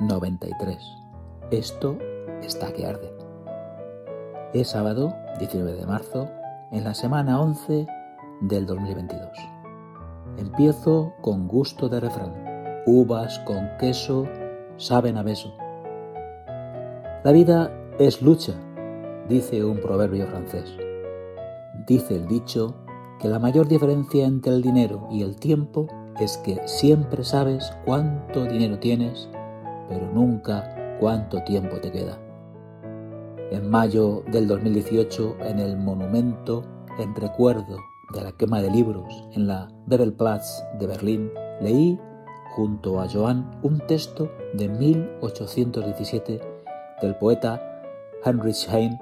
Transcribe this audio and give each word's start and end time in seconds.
93. 0.00 0.78
Esto 1.50 1.98
está 2.42 2.72
que 2.72 2.86
arde. 2.86 3.12
Es 4.54 4.68
sábado 4.68 5.12
19 5.38 5.74
de 5.74 5.86
marzo, 5.86 6.28
en 6.70 6.84
la 6.84 6.94
semana 6.94 7.40
11 7.40 7.86
del 8.42 8.66
2022. 8.66 9.28
Empiezo 10.36 11.14
con 11.20 11.48
gusto 11.48 11.88
de 11.88 12.00
refrán. 12.00 12.32
Uvas 12.86 13.40
con 13.40 13.68
queso 13.78 14.26
saben 14.76 15.16
a 15.16 15.22
beso. 15.22 15.52
La 17.24 17.32
vida 17.32 17.72
es 17.98 18.22
lucha, 18.22 18.52
dice 19.28 19.64
un 19.64 19.80
proverbio 19.80 20.28
francés. 20.28 20.72
Dice 21.86 22.14
el 22.14 22.28
dicho 22.28 22.76
que 23.18 23.28
la 23.28 23.40
mayor 23.40 23.66
diferencia 23.66 24.26
entre 24.26 24.52
el 24.52 24.62
dinero 24.62 25.08
y 25.10 25.22
el 25.22 25.36
tiempo 25.36 25.88
es 26.20 26.36
que 26.38 26.60
siempre 26.66 27.24
sabes 27.24 27.72
cuánto 27.84 28.44
dinero 28.44 28.78
tienes, 28.78 29.28
pero 29.88 30.10
nunca 30.12 30.96
cuánto 31.00 31.42
tiempo 31.44 31.76
te 31.80 31.90
queda. 31.90 32.18
En 33.50 33.70
mayo 33.70 34.22
del 34.30 34.46
2018, 34.46 35.36
en 35.40 35.58
el 35.58 35.76
monumento 35.76 36.62
en 36.98 37.14
recuerdo 37.14 37.78
de 38.12 38.22
la 38.22 38.32
quema 38.32 38.60
de 38.60 38.70
libros 38.70 39.28
en 39.32 39.46
la 39.46 39.68
Bebelplatz 39.86 40.62
de 40.78 40.86
Berlín, 40.86 41.30
leí 41.60 41.98
junto 42.56 43.00
a 43.00 43.08
Joan 43.08 43.58
un 43.62 43.78
texto 43.86 44.30
de 44.54 44.68
1817 44.68 46.40
del 47.00 47.14
poeta 47.16 47.62
Heinrich 48.24 48.68
Heine. 48.68 49.00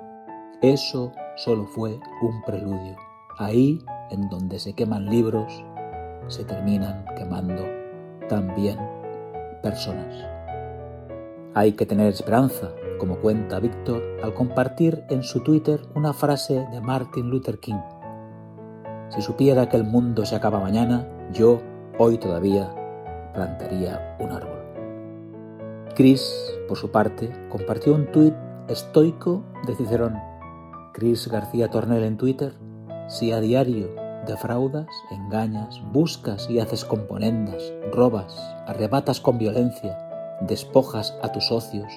Eso 0.60 1.12
solo 1.36 1.66
fue 1.66 1.98
un 2.22 2.42
preludio. 2.44 2.96
Ahí, 3.38 3.78
en 4.10 4.28
donde 4.28 4.58
se 4.58 4.74
queman 4.74 5.06
libros, 5.06 5.64
se 6.28 6.44
terminan 6.44 7.04
quemando 7.16 7.64
también 8.28 8.78
personas. 9.62 10.35
Hay 11.56 11.72
que 11.72 11.86
tener 11.86 12.08
esperanza, 12.08 12.72
como 12.98 13.16
cuenta 13.16 13.60
Víctor 13.60 14.02
al 14.22 14.34
compartir 14.34 15.04
en 15.08 15.22
su 15.22 15.40
Twitter 15.40 15.80
una 15.94 16.12
frase 16.12 16.66
de 16.70 16.82
Martin 16.82 17.30
Luther 17.30 17.58
King. 17.60 17.80
Si 19.08 19.22
supiera 19.22 19.66
que 19.66 19.78
el 19.78 19.84
mundo 19.84 20.26
se 20.26 20.36
acaba 20.36 20.60
mañana, 20.60 21.08
yo, 21.32 21.62
hoy 21.96 22.18
todavía, 22.18 22.74
plantaría 23.32 24.18
un 24.20 24.32
árbol. 24.32 24.58
Chris, 25.94 26.30
por 26.68 26.76
su 26.76 26.90
parte, 26.90 27.32
compartió 27.48 27.94
un 27.94 28.12
tuit 28.12 28.34
estoico 28.68 29.42
de 29.66 29.76
Cicerón. 29.76 30.18
Chris 30.92 31.26
García 31.26 31.70
Tornel 31.70 32.04
en 32.04 32.18
Twitter, 32.18 32.52
si 33.08 33.32
a 33.32 33.40
diario 33.40 33.94
defraudas, 34.26 34.88
engañas, 35.10 35.80
buscas 35.90 36.50
y 36.50 36.60
haces 36.60 36.84
componendas, 36.84 37.72
robas, 37.94 38.38
arrebatas 38.66 39.22
con 39.22 39.38
violencia, 39.38 40.05
despojas 40.40 41.14
a 41.22 41.32
tus 41.32 41.46
socios, 41.46 41.92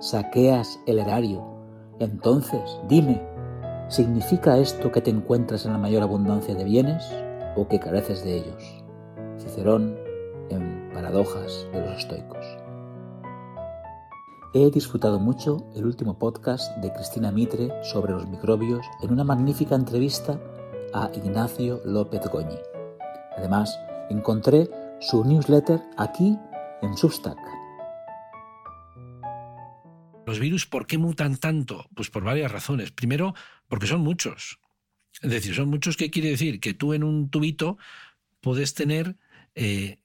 saqueas 0.00 0.78
el 0.86 0.98
erario, 0.98 1.44
entonces 1.98 2.60
dime, 2.88 3.20
¿significa 3.88 4.58
esto 4.58 4.92
que 4.92 5.00
te 5.00 5.10
encuentras 5.10 5.66
en 5.66 5.72
la 5.72 5.78
mayor 5.78 6.02
abundancia 6.02 6.54
de 6.54 6.64
bienes 6.64 7.04
o 7.56 7.66
que 7.66 7.80
careces 7.80 8.22
de 8.24 8.36
ellos? 8.36 8.84
Cicerón 9.38 9.96
en 10.50 10.90
Paradojas 10.92 11.66
de 11.72 11.80
los 11.80 11.98
Estoicos. 11.98 12.46
He 14.54 14.70
disfrutado 14.70 15.18
mucho 15.18 15.66
el 15.74 15.84
último 15.84 16.18
podcast 16.18 16.74
de 16.78 16.92
Cristina 16.92 17.30
Mitre 17.30 17.70
sobre 17.84 18.12
los 18.12 18.26
microbios 18.28 18.86
en 19.02 19.12
una 19.12 19.24
magnífica 19.24 19.74
entrevista 19.74 20.40
a 20.94 21.10
Ignacio 21.12 21.80
López 21.84 22.22
Goñi. 22.32 22.58
Además, 23.36 23.78
encontré 24.08 24.70
su 25.00 25.22
newsletter 25.24 25.82
aquí 25.96 26.38
en 26.80 26.96
Substack. 26.96 27.57
Los 30.28 30.40
virus, 30.40 30.66
¿por 30.66 30.86
qué 30.86 30.98
mutan 30.98 31.38
tanto? 31.38 31.88
Pues 31.94 32.10
por 32.10 32.22
varias 32.22 32.52
razones. 32.52 32.90
Primero, 32.90 33.34
porque 33.66 33.86
son 33.86 34.02
muchos. 34.02 34.60
Es 35.22 35.30
decir, 35.30 35.54
son 35.54 35.70
muchos, 35.70 35.96
¿qué 35.96 36.10
quiere 36.10 36.28
decir? 36.28 36.60
Que 36.60 36.74
tú 36.74 36.92
en 36.92 37.02
un 37.02 37.30
tubito 37.30 37.78
puedes 38.42 38.74
tener 38.74 39.16
eh, 39.54 40.00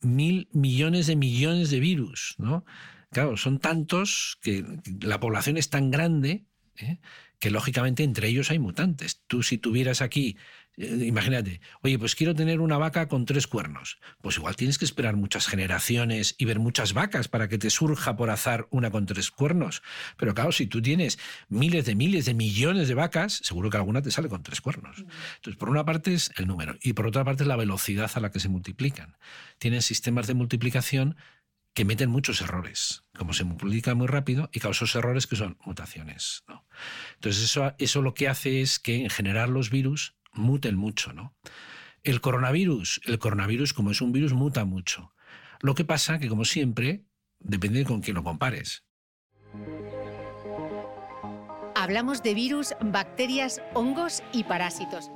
mil 0.00 0.48
millones 0.52 1.06
de 1.06 1.16
millones 1.16 1.68
de 1.68 1.80
virus, 1.80 2.34
¿no? 2.38 2.64
Claro, 3.10 3.36
son 3.36 3.58
tantos 3.58 4.38
que 4.40 4.64
la 5.02 5.20
población 5.20 5.58
es 5.58 5.68
tan 5.68 5.90
grande 5.90 6.46
¿eh? 6.82 6.98
que 7.40 7.50
lógicamente 7.50 8.04
entre 8.04 8.28
ellos 8.28 8.50
hay 8.50 8.58
mutantes. 8.58 9.22
Tú 9.26 9.42
si 9.42 9.56
tuvieras 9.56 10.02
aquí, 10.02 10.36
eh, 10.76 11.04
imagínate, 11.06 11.60
oye, 11.82 11.98
pues 11.98 12.14
quiero 12.14 12.34
tener 12.34 12.60
una 12.60 12.76
vaca 12.76 13.08
con 13.08 13.24
tres 13.24 13.46
cuernos, 13.46 13.98
pues 14.20 14.36
igual 14.36 14.56
tienes 14.56 14.78
que 14.78 14.84
esperar 14.84 15.16
muchas 15.16 15.46
generaciones 15.46 16.34
y 16.38 16.44
ver 16.44 16.58
muchas 16.58 16.92
vacas 16.92 17.28
para 17.28 17.48
que 17.48 17.58
te 17.58 17.70
surja 17.70 18.16
por 18.16 18.30
azar 18.30 18.68
una 18.70 18.90
con 18.90 19.06
tres 19.06 19.30
cuernos. 19.30 19.82
Pero 20.18 20.34
claro, 20.34 20.52
si 20.52 20.66
tú 20.66 20.82
tienes 20.82 21.18
miles 21.48 21.86
de 21.86 21.94
miles 21.94 22.26
de 22.26 22.34
millones 22.34 22.88
de 22.88 22.94
vacas, 22.94 23.40
seguro 23.42 23.70
que 23.70 23.78
alguna 23.78 24.02
te 24.02 24.10
sale 24.10 24.28
con 24.28 24.42
tres 24.42 24.60
cuernos. 24.60 24.98
Entonces, 25.36 25.56
por 25.56 25.70
una 25.70 25.84
parte 25.84 26.12
es 26.12 26.30
el 26.36 26.46
número 26.46 26.76
y 26.82 26.92
por 26.92 27.06
otra 27.06 27.24
parte 27.24 27.44
es 27.44 27.48
la 27.48 27.56
velocidad 27.56 28.10
a 28.14 28.20
la 28.20 28.30
que 28.30 28.40
se 28.40 28.50
multiplican. 28.50 29.16
Tienen 29.58 29.80
sistemas 29.80 30.26
de 30.26 30.34
multiplicación 30.34 31.16
que 31.74 31.84
meten 31.84 32.10
muchos 32.10 32.40
errores, 32.40 33.04
como 33.16 33.32
se 33.32 33.44
multiplica 33.44 33.94
muy 33.94 34.06
rápido 34.06 34.50
y 34.52 34.60
causa 34.60 34.86
errores 34.98 35.26
que 35.26 35.36
son 35.36 35.56
mutaciones. 35.64 36.44
Entonces 37.14 37.44
eso, 37.44 37.74
eso 37.78 38.02
lo 38.02 38.14
que 38.14 38.28
hace 38.28 38.60
es 38.60 38.78
que 38.78 39.02
en 39.02 39.10
general 39.10 39.52
los 39.52 39.70
virus 39.70 40.16
muten 40.32 40.76
mucho. 40.76 41.12
¿no? 41.12 41.34
El 42.02 42.20
coronavirus, 42.20 43.00
el 43.06 43.18
coronavirus 43.18 43.72
como 43.72 43.90
es 43.90 44.00
un 44.00 44.12
virus 44.12 44.32
muta 44.32 44.64
mucho. 44.64 45.14
Lo 45.60 45.74
que 45.74 45.84
pasa 45.84 46.18
que 46.18 46.28
como 46.28 46.44
siempre 46.44 47.04
depende 47.38 47.84
con 47.84 48.00
quién 48.00 48.16
lo 48.16 48.24
compares. 48.24 48.84
Hablamos 51.74 52.22
de 52.22 52.34
virus, 52.34 52.74
bacterias, 52.82 53.62
hongos 53.74 54.22
y 54.32 54.44
parásitos. 54.44 55.10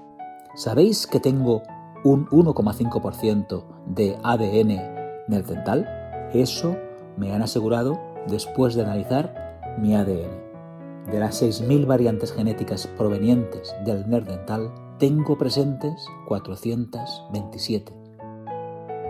¿Sabéis 0.56 1.06
que 1.06 1.20
tengo 1.20 1.62
un 2.04 2.26
1,5% 2.28 3.84
de 3.87 4.16
ADN 4.22 5.26
dental? 5.28 5.94
Eso 6.34 6.76
me 7.16 7.32
han 7.32 7.42
asegurado 7.42 7.98
después 8.26 8.74
de 8.74 8.82
analizar 8.82 9.76
mi 9.78 9.94
ADN. 9.94 10.44
De 11.10 11.20
las 11.20 11.40
6.000 11.40 11.86
variantes 11.86 12.32
genéticas 12.32 12.88
provenientes 12.98 13.74
del 13.84 14.08
nerf 14.08 14.26
dental, 14.26 14.72
tengo 14.98 15.38
presentes 15.38 15.94
427. 16.26 17.92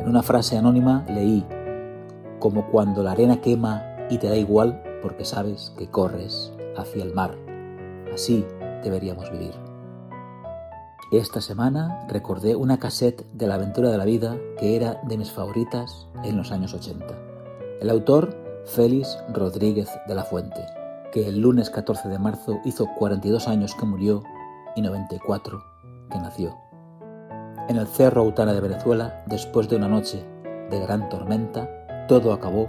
En 0.00 0.08
una 0.08 0.22
frase 0.22 0.58
anónima 0.58 1.06
leí, 1.08 1.46
como 2.40 2.70
cuando 2.70 3.02
la 3.02 3.12
arena 3.12 3.41
quema 3.41 3.82
y 4.10 4.18
te 4.18 4.28
da 4.28 4.36
igual 4.36 4.82
porque 5.02 5.24
sabes 5.24 5.72
que 5.78 5.88
corres 5.88 6.52
hacia 6.76 7.04
el 7.04 7.14
mar. 7.14 7.34
Así 8.12 8.44
deberíamos 8.82 9.30
vivir. 9.30 9.63
Esta 11.12 11.41
semana 11.41 12.06
recordé 12.09 12.56
una 12.56 12.78
cassette 12.78 13.25
de 13.32 13.47
la 13.47 13.55
aventura 13.55 13.91
de 13.91 13.99
la 13.99 14.05
vida 14.05 14.37
que 14.59 14.75
era 14.75 15.00
de 15.05 15.16
mis 15.16 15.31
favoritas 15.31 16.09
en 16.25 16.37
los 16.37 16.50
años 16.50 16.75
80. 16.75 17.06
El 17.81 17.91
autor, 17.91 18.37
Félix 18.65 19.19
Rodríguez 19.33 19.88
de 20.09 20.15
la 20.15 20.25
Fuente, 20.25 20.65
que 21.12 21.28
el 21.28 21.41
lunes 21.41 21.71
14 21.71 22.09
de 22.09 22.19
marzo 22.19 22.59
hizo 22.65 22.88
42 22.99 23.47
años 23.47 23.75
que 23.75 23.87
murió 23.87 24.22
y 24.75 24.83
94 24.83 25.62
que 26.10 26.19
nació. 26.19 26.56
En 27.69 27.77
el 27.77 27.87
Cerro 27.87 28.22
Autana 28.22 28.53
de 28.53 28.60
Venezuela, 28.60 29.22
después 29.27 29.69
de 29.69 29.77
una 29.77 29.88
noche 29.88 30.25
de 30.71 30.81
gran 30.81 31.09
tormenta, 31.09 31.69
todo 32.09 32.33
acabó 32.33 32.69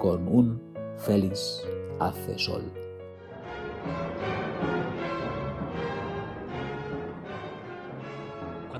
con 0.00 0.28
un 0.28 0.60
Félix 0.98 1.62
hace 1.98 2.38
sol. 2.38 2.81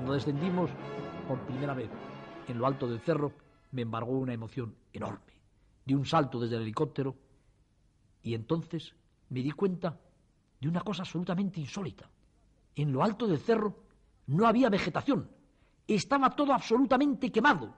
Cuando 0.03 0.15
descendimos 0.15 0.69
por 1.29 1.39
primera 1.45 1.73
vez 1.73 1.89
en 2.49 2.57
lo 2.57 2.67
alto 2.67 2.89
del 2.89 2.99
cerro, 2.99 3.31
me 3.71 3.83
embargó 3.83 4.11
una 4.11 4.33
emoción 4.33 4.75
enorme. 4.91 5.31
Di 5.85 5.93
un 5.93 6.05
salto 6.05 6.41
desde 6.41 6.57
el 6.57 6.63
helicóptero 6.63 7.15
y 8.21 8.33
entonces 8.33 8.93
me 9.29 9.39
di 9.39 9.51
cuenta 9.51 9.97
de 10.59 10.67
una 10.67 10.81
cosa 10.81 11.03
absolutamente 11.03 11.61
insólita. 11.61 12.09
En 12.75 12.91
lo 12.91 13.01
alto 13.01 13.27
del 13.27 13.39
cerro 13.39 13.77
no 14.27 14.45
había 14.45 14.69
vegetación, 14.69 15.29
estaba 15.87 16.31
todo 16.31 16.51
absolutamente 16.51 17.31
quemado. 17.31 17.73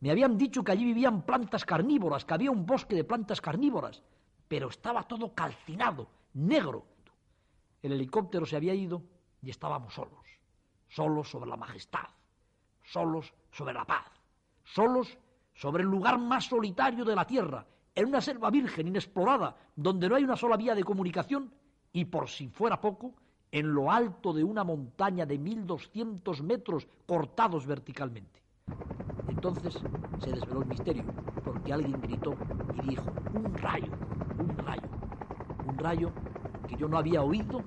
Me 0.00 0.10
habían 0.10 0.36
dicho 0.36 0.64
que 0.64 0.72
allí 0.72 0.84
vivían 0.84 1.22
plantas 1.22 1.64
carnívoras, 1.64 2.24
que 2.24 2.34
había 2.34 2.50
un 2.50 2.66
bosque 2.66 2.96
de 2.96 3.04
plantas 3.04 3.40
carnívoras, 3.40 4.02
pero 4.48 4.68
estaba 4.68 5.04
todo 5.04 5.32
calcinado, 5.32 6.08
negro. 6.34 6.86
El 7.80 7.92
helicóptero 7.92 8.46
se 8.46 8.56
había 8.56 8.74
ido 8.74 9.00
y 9.40 9.50
estábamos 9.50 9.94
solos 9.94 10.37
solos 10.88 11.30
sobre 11.30 11.50
la 11.50 11.56
majestad, 11.56 12.08
solos 12.82 13.32
sobre 13.50 13.74
la 13.74 13.84
paz, 13.84 14.10
solos 14.64 15.16
sobre 15.54 15.82
el 15.82 15.88
lugar 15.88 16.18
más 16.18 16.46
solitario 16.46 17.04
de 17.04 17.14
la 17.14 17.26
tierra, 17.26 17.66
en 17.94 18.06
una 18.06 18.20
selva 18.20 18.50
virgen, 18.50 18.88
inexplorada, 18.88 19.56
donde 19.74 20.08
no 20.08 20.14
hay 20.14 20.24
una 20.24 20.36
sola 20.36 20.56
vía 20.56 20.74
de 20.74 20.84
comunicación, 20.84 21.52
y 21.92 22.04
por 22.04 22.28
si 22.28 22.48
fuera 22.48 22.80
poco, 22.80 23.14
en 23.50 23.74
lo 23.74 23.90
alto 23.90 24.32
de 24.32 24.44
una 24.44 24.62
montaña 24.62 25.26
de 25.26 25.38
1200 25.38 26.42
metros 26.42 26.86
cortados 27.06 27.66
verticalmente. 27.66 28.42
En 29.26 29.30
Entonces 29.30 29.80
se 30.20 30.30
desveló 30.30 30.62
el 30.62 30.68
misterio, 30.68 31.04
porque 31.44 31.72
alguien 31.72 32.00
gritó 32.00 32.34
y 32.74 32.90
dijo, 32.90 33.04
un 33.34 33.54
rayo, 33.54 33.92
un 34.38 34.56
rayo, 34.58 34.88
un 35.66 35.78
rayo 35.78 36.12
que 36.68 36.76
yo 36.76 36.88
no 36.88 36.98
había 36.98 37.22
oído 37.22 37.62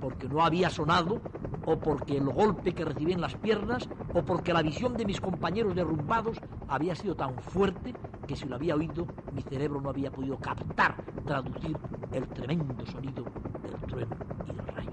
porque 0.00 0.28
no 0.28 0.44
había 0.44 0.70
sonado 0.70 1.20
o 1.66 1.76
porque 1.78 2.16
el 2.16 2.28
golpe 2.28 2.74
que 2.74 2.84
recibí 2.84 3.12
en 3.12 3.20
las 3.20 3.34
piernas 3.36 3.88
o 4.12 4.22
porque 4.22 4.52
la 4.52 4.62
visión 4.62 4.96
de 4.96 5.04
mis 5.04 5.20
compañeros 5.20 5.74
derrumbados 5.74 6.40
había 6.68 6.94
sido 6.94 7.14
tan 7.14 7.40
fuerte 7.40 7.94
que 8.26 8.36
si 8.36 8.48
lo 8.48 8.56
había 8.56 8.74
oído 8.74 9.06
mi 9.32 9.42
cerebro 9.42 9.80
no 9.80 9.90
había 9.90 10.10
podido 10.10 10.38
captar, 10.38 10.96
traducir 11.26 11.76
el 12.12 12.28
tremendo 12.28 12.86
sonido 12.86 13.24
del 13.62 13.76
trueno 13.86 14.14
y 14.46 14.52
del 14.52 14.66
rayo. 14.68 14.90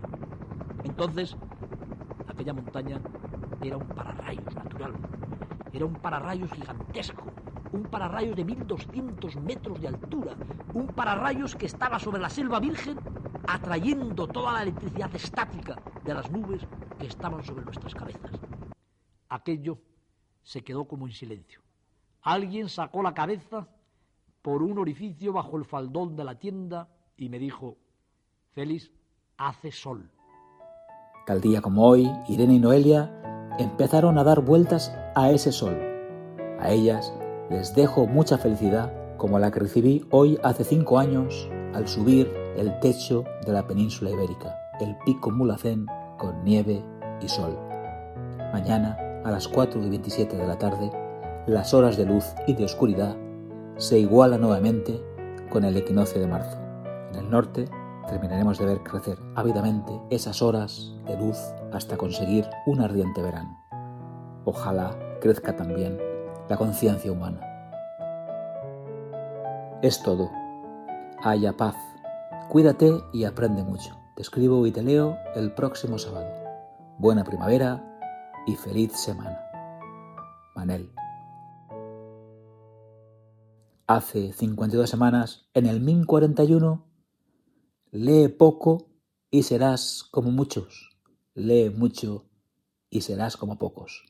Entonces, 0.84 1.36
aquella 2.28 2.54
montaña 2.54 3.00
era 3.62 3.78
un 3.78 3.88
pararrayos 3.94 4.56
natural, 4.56 4.94
era 5.74 5.86
un 5.86 5.96
pararrayos 5.96 6.52
gigantesco, 6.52 7.24
un 7.72 7.84
pararrayos 7.86 8.36
de 8.36 8.44
1200 8.44 9.36
metros 9.38 9.80
de 9.80 9.88
altura, 9.88 10.36
un 10.74 10.88
pararrayos 10.88 11.56
que 11.56 11.66
estaba 11.68 12.00
sobre 12.00 12.22
la 12.22 12.30
selva 12.30 12.60
virgen 12.60 12.98
atrayendo 13.48 14.28
toda 14.28 14.54
la 14.54 14.64
electricidad 14.64 15.14
estática 15.16 15.76
de 16.04 16.14
las 16.14 16.30
nubes 16.32 16.62
que 17.00 17.08
estaban 17.08 17.44
sobre 17.44 17.66
nuestras 17.66 17.94
cabezas. 17.94 18.32
Aquello 19.30 19.78
se 20.44 20.64
quedó 20.64 20.86
como 20.86 21.08
en 21.08 21.14
silencio. 21.14 21.62
Alguien 22.22 22.70
sacó 22.70 23.02
la 23.02 23.14
cabeza 23.14 23.68
por 24.42 24.64
un 24.64 24.78
orificio 24.78 25.34
bajo 25.34 25.58
el 25.58 25.66
faldón 25.66 26.16
de 26.16 26.24
la 26.24 26.36
tienda 26.36 26.90
y 27.18 27.30
me 27.30 27.40
dijo, 27.40 27.78
Félix, 28.54 28.92
hace 29.38 29.72
sol. 29.72 30.10
Tal 31.26 31.42
día 31.42 31.62
como 31.62 31.88
hoy, 31.88 32.12
Irene 32.28 32.56
y 32.56 32.60
Noelia 32.60 33.52
empezaron 33.60 34.18
a 34.18 34.24
dar 34.24 34.42
vueltas 34.42 34.94
a 35.16 35.32
ese 35.32 35.52
sol. 35.52 35.78
A 36.60 36.72
ellas 36.72 37.14
les 37.50 37.74
dejo 37.76 38.08
mucha 38.08 38.38
felicidad 38.38 39.18
como 39.18 39.40
la 39.40 39.52
que 39.52 39.60
recibí 39.60 40.06
hoy 40.10 40.40
hace 40.44 40.64
cinco 40.64 40.98
años 40.98 41.48
al 41.74 41.88
subir 41.88 42.41
el 42.58 42.80
techo 42.80 43.24
de 43.46 43.54
la 43.54 43.66
península 43.66 44.12
ibérica, 44.12 44.56
el 44.80 44.96
pico 45.06 45.32
Mulacén 45.32 45.86
con 46.18 46.44
nieve 46.44 46.84
y 47.22 47.28
sol. 47.28 47.58
Mañana, 48.54 48.98
a 49.24 49.32
las 49.32 49.48
4 49.48 49.82
y 49.84 49.90
27 49.90 50.36
de 50.36 50.48
la 50.48 50.58
tarde, 50.58 50.92
las 51.48 51.74
horas 51.74 51.98
de 51.98 52.06
luz 52.06 52.26
y 52.48 52.54
de 52.54 52.66
oscuridad 52.66 53.16
se 53.78 54.00
igualan 54.00 54.42
nuevamente 54.42 55.02
con 55.50 55.64
el 55.64 55.78
equinoccio 55.78 56.22
de 56.22 56.28
marzo. 56.28 56.58
En 57.12 57.20
el 57.20 57.30
norte 57.30 57.70
terminaremos 58.08 58.60
de 58.60 58.66
ver 58.66 58.84
crecer 58.84 59.18
ávidamente 59.36 60.00
esas 60.10 60.42
horas 60.42 60.94
de 61.06 61.18
luz 61.18 61.38
hasta 61.72 61.98
conseguir 61.98 62.48
un 62.66 62.82
ardiente 62.82 63.22
verano. 63.22 63.58
Ojalá 64.46 64.98
crezca 65.22 65.56
también 65.56 65.98
la 66.50 66.58
conciencia 66.58 67.12
humana. 67.12 67.40
Es 69.82 70.02
todo. 70.04 70.30
Haya 71.24 71.54
paz 71.54 71.76
Cuídate 72.52 73.02
y 73.14 73.24
aprende 73.24 73.64
mucho. 73.64 73.98
Te 74.14 74.24
escribo 74.24 74.68
y 74.68 74.74
te 74.74 74.84
leo 74.84 75.18
el 75.36 75.54
próximo 75.54 75.98
sábado. 75.98 76.28
Buena 77.00 77.24
primavera 77.24 77.82
y 78.46 78.58
feliz 78.58 78.92
semana. 78.92 79.40
Manel. 80.54 80.92
Hace 83.88 84.34
52 84.34 84.90
semanas, 84.90 85.48
en 85.54 85.66
el 85.66 85.80
1041, 85.80 86.86
lee 87.92 88.28
poco 88.28 88.90
y 89.30 89.44
serás 89.44 90.04
como 90.12 90.30
muchos. 90.30 90.90
Lee 91.34 91.70
mucho 91.70 92.26
y 92.90 93.00
serás 93.00 93.38
como 93.38 93.58
pocos. 93.58 94.04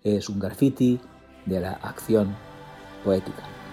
Es 0.00 0.30
un 0.30 0.38
graffiti 0.38 0.98
de 1.44 1.60
la 1.60 1.72
acción 1.72 2.34
poética. 3.04 3.65